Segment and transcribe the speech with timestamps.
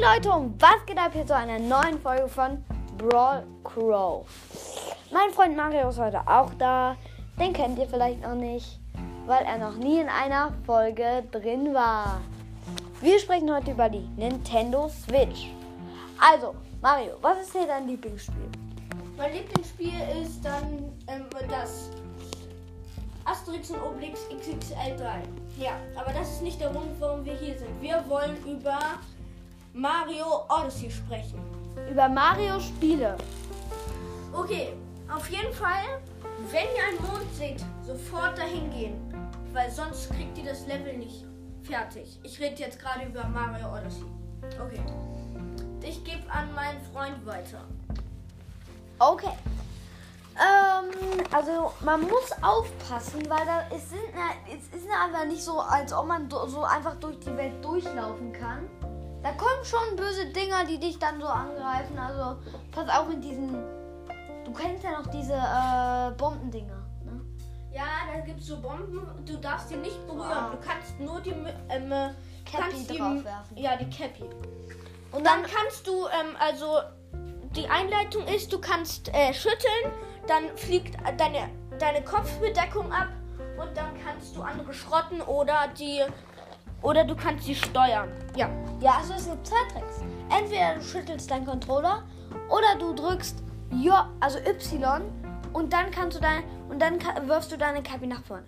[0.00, 2.64] Hey Leute und was geht ab hier zu einer neuen Folge von
[2.96, 4.24] Brawl Crow.
[5.10, 6.96] Mein Freund Mario ist heute auch da.
[7.40, 8.78] Den kennt ihr vielleicht noch nicht,
[9.26, 12.20] weil er noch nie in einer Folge drin war.
[13.00, 15.52] Wir sprechen heute über die Nintendo Switch.
[16.20, 18.50] Also, Mario, was ist hier dein Lieblingsspiel?
[19.16, 21.90] Mein Lieblingsspiel ist dann ähm, das
[23.24, 25.22] Asterix und Obelix XXL 3.
[25.58, 27.82] Ja, aber das ist nicht der Grund, warum wir hier sind.
[27.82, 28.78] Wir wollen über
[29.72, 31.40] Mario Odyssey sprechen.
[31.90, 33.16] Über Mario Spiele.
[34.32, 34.74] Okay,
[35.14, 35.84] auf jeden Fall,
[36.50, 38.94] wenn ihr einen Mond seht, sofort dahin gehen.
[39.52, 41.24] Weil sonst kriegt ihr das Level nicht
[41.62, 42.18] fertig.
[42.22, 44.04] Ich rede jetzt gerade über Mario Odyssey.
[44.60, 44.80] Okay.
[45.82, 47.64] Ich gebe an meinen Freund weiter.
[48.98, 49.32] Okay.
[50.38, 54.00] Ähm, also man muss aufpassen, weil da es sind
[54.46, 58.68] es ist einfach nicht so, als ob man so einfach durch die Welt durchlaufen kann.
[59.22, 61.98] Da kommen schon böse Dinger, die dich dann so angreifen.
[61.98, 62.38] Also
[62.70, 63.52] pass auf mit diesen.
[64.44, 66.86] Du kennst ja noch diese äh, Bombendinger.
[67.04, 67.20] Ne?
[67.72, 69.06] Ja, da gibt es so Bomben.
[69.26, 70.28] Du darfst die nicht berühren.
[70.28, 70.52] Wow.
[70.52, 71.34] Du kannst nur die
[71.68, 71.92] ähm,
[72.44, 73.56] Cappy draufwerfen.
[73.56, 74.24] Ja, die Cappy.
[75.10, 76.80] Und Dann dann kannst du, ähm, also
[77.56, 79.92] die Einleitung ist, du kannst äh, schütteln,
[80.26, 83.08] dann fliegt deine, deine Kopfbedeckung ab
[83.60, 86.02] und dann kannst du andere schrotten oder die
[86.82, 88.10] oder du kannst sie steuern.
[88.36, 88.48] Ja.
[88.80, 90.00] Ja, also es gibt zwei Tricks.
[90.30, 92.02] Entweder du schüttelst deinen Controller
[92.48, 95.02] oder du drückst J, also Y
[95.52, 98.44] und dann kannst du dein, und dann wirfst du deine Cappy nach vorne.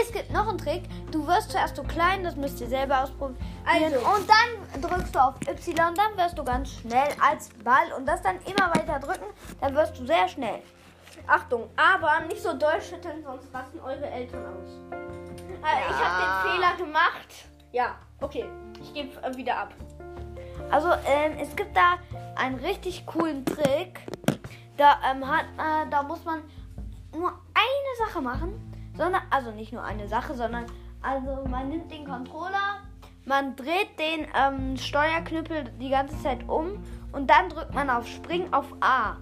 [0.00, 0.82] Es gibt noch einen Trick.
[1.10, 3.38] Du wirst zuerst so klein, das müsst ihr selber ausprobieren.
[3.64, 3.96] Also.
[3.96, 8.20] Und dann drückst du auf Y, dann wirst du ganz schnell als Ball und das
[8.22, 9.26] dann immer weiter drücken,
[9.60, 10.60] dann wirst du sehr schnell.
[11.26, 14.70] Achtung, aber nicht so doll schütteln, sonst rasten eure Eltern aus.
[14.92, 16.04] Äh, Ich Ja.
[16.04, 17.46] habe den Fehler gemacht.
[17.74, 18.44] Ja, okay.
[18.80, 19.74] Ich gebe äh, wieder ab.
[20.70, 21.96] Also ähm, es gibt da
[22.36, 24.00] einen richtig coolen Trick.
[24.76, 26.42] Da, ähm, hat, äh, da muss man
[27.12, 28.52] nur eine Sache machen.
[28.96, 30.66] Sondern, also nicht nur eine Sache, sondern
[31.02, 32.78] also man nimmt den Controller,
[33.24, 38.52] man dreht den ähm, Steuerknüppel die ganze Zeit um und dann drückt man auf Spring
[38.52, 39.16] auf A.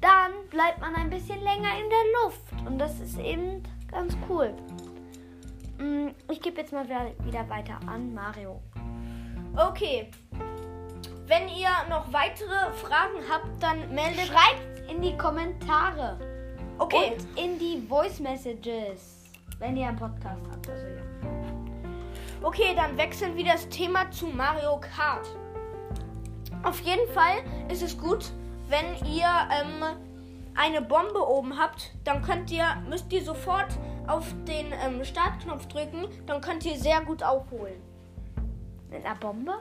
[0.00, 4.54] Dann bleibt man ein bisschen länger in der Luft und das ist eben ganz cool.
[5.80, 8.60] Mm, Ich gebe jetzt mal wieder- wieder weiter an Mario.
[9.56, 10.10] Okay.
[11.26, 14.26] Wenn ihr noch weitere Fragen habt, dann meldet.
[14.26, 16.18] Schreibt in die Kommentare.
[16.78, 17.12] Okay.
[17.14, 19.24] Und in die Voice Messages.
[19.58, 20.68] Wenn ihr einen Podcast habt.
[20.68, 21.02] Also ja.
[22.42, 25.26] Okay, dann wechseln wir das Thema zu Mario Kart.
[26.62, 27.36] Auf jeden Fall
[27.70, 28.32] ist es gut,
[28.68, 29.84] wenn ihr ähm,
[30.54, 36.06] eine Bombe oben habt, dann könnt ihr, müsst ihr sofort auf den ähm, Startknopf drücken,
[36.26, 37.80] dann könnt ihr sehr gut aufholen.
[38.90, 39.54] Mit einer Bombe?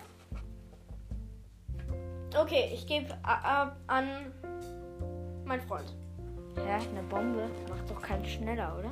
[2.39, 4.31] Okay, ich gebe äh, an
[5.45, 5.95] meinen Freund.
[6.57, 8.91] Ja, eine Bombe macht doch keinen schneller, oder?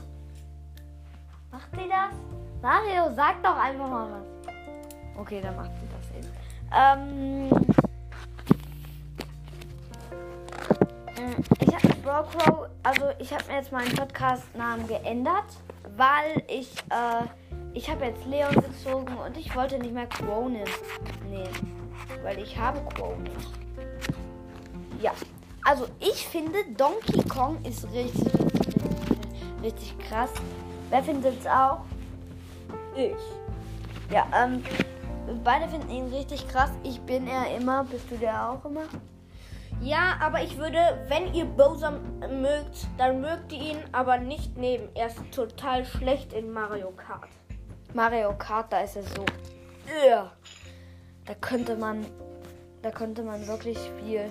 [1.52, 2.14] Macht sie das?
[2.62, 4.54] Mario, sag doch einfach mal was.
[5.18, 6.32] Okay, dann macht sie das eben.
[6.76, 7.57] Ähm.
[12.08, 15.44] Ich habe mit Bro Crow, also ich habe mir jetzt meinen Podcast-Namen geändert,
[15.98, 17.26] weil ich, äh,
[17.74, 20.72] ich habe jetzt Leon gezogen und ich wollte nicht mehr Crow nehmen.
[22.24, 23.50] Weil ich habe Crow nicht.
[25.02, 25.12] Ja.
[25.66, 28.32] Also ich finde Donkey Kong ist richtig,
[29.62, 30.30] richtig krass.
[30.90, 31.80] Wer findet es auch?
[32.96, 34.14] Ich.
[34.14, 34.64] Ja, ähm,
[35.44, 36.72] beide finden ihn richtig krass.
[36.84, 37.84] Ich bin er immer.
[37.84, 38.84] Bist du der auch immer?
[39.82, 42.00] Ja, aber ich würde, wenn ihr Bowser
[42.30, 44.90] mögt, dann mögt ihr ihn aber nicht nehmen.
[44.96, 47.30] Er ist total schlecht in Mario Kart.
[47.94, 49.26] Mario Kart, da ist er so.
[50.08, 50.32] Ja.
[51.26, 52.06] Da könnte man,
[52.82, 54.30] da könnte man wirklich viel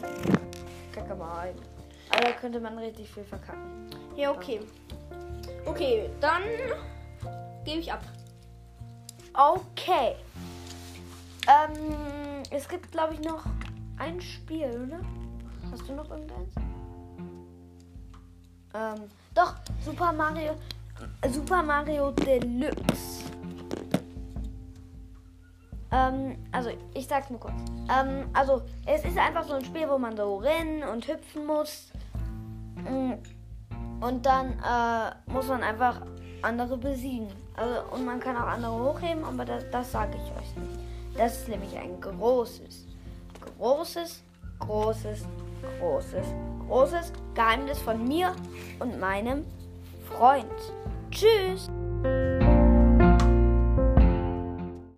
[0.93, 1.51] Kacke machen.
[2.11, 3.89] Aber da könnte man richtig viel verkacken.
[4.17, 4.61] Ja, okay.
[5.65, 6.43] Okay, dann
[7.65, 8.03] gebe ich ab.
[9.35, 10.17] Okay.
[11.47, 13.45] Ähm, es gibt, glaube ich, noch
[13.99, 15.01] ein Spiel, oder?
[15.79, 16.55] Hast du noch irgendeins?
[18.73, 20.55] Ähm, doch, Super Mario.
[21.31, 23.25] Super Mario Deluxe.
[25.93, 27.53] Ähm, also, ich sag's nur kurz.
[27.95, 31.93] Ähm, also, es ist einfach so ein Spiel, wo man so rennen und hüpfen muss.
[32.77, 33.13] Mm,
[34.01, 36.01] Und dann äh, muss man einfach
[36.41, 37.29] andere besiegen.
[37.55, 40.81] Also, und man kann auch andere hochheben, aber das, das sage ich euch nicht.
[41.19, 42.87] Das ist nämlich ein großes,
[43.59, 44.23] großes,
[44.61, 45.27] großes,
[45.79, 46.27] großes,
[46.69, 48.35] großes Geheimnis von mir
[48.79, 49.45] und meinem
[50.09, 50.47] Freund.
[51.11, 51.71] Tschüss!